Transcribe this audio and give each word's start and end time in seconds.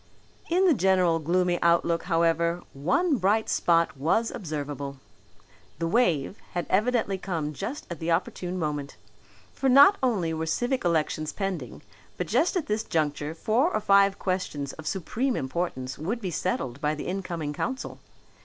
In 0.49 0.65
the 0.65 0.73
general 0.73 1.19
gloomy 1.19 1.61
outlook, 1.61 2.05
however, 2.05 2.63
one 2.73 3.17
bright 3.17 3.47
spot 3.49 3.95
was 3.95 4.31
observable. 4.31 4.97
The 5.77 5.85
"wave" 5.85 6.37
had 6.53 6.65
evidently 6.71 7.19
come 7.19 7.53
just 7.53 7.85
at 7.87 7.99
the 7.99 8.09
opportune 8.09 8.57
moment. 8.57 8.95
For 9.53 9.69
not 9.69 9.97
only 10.01 10.33
were 10.33 10.47
civic 10.47 10.83
elections 10.83 11.31
pending 11.31 11.83
but 12.17 12.25
just 12.25 12.57
at 12.57 12.65
this 12.65 12.83
juncture 12.83 13.35
four 13.35 13.71
or 13.71 13.79
five 13.79 14.17
questions 14.17 14.73
of 14.73 14.87
supreme 14.87 15.35
importance 15.35 15.99
would 15.99 16.19
be 16.19 16.31
settled 16.31 16.81
by 16.81 16.95
the 16.95 17.05
incoming 17.05 17.53
council. 17.53 17.99